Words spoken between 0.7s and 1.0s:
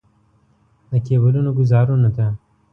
د